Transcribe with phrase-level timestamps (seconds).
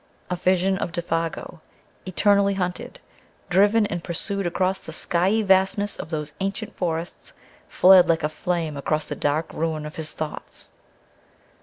[0.31, 1.59] A vision of Défago,
[2.07, 2.99] eternally hunted,
[3.51, 7.33] driven and pursued across the skiey vastness of those ancient forests
[7.69, 10.71] fled like a flame across the dark ruin of his thoughts